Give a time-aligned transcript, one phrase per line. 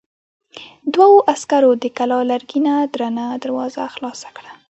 [0.93, 4.51] دوو عسکرو د کلا لرګينه درنه دروازه خلاصه کړه.